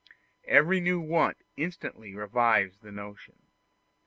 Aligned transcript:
Every 0.47 0.79
new 0.79 0.99
want 0.99 1.37
instantly 1.55 2.15
revives 2.15 2.79
the 2.79 2.91
notion. 2.91 3.35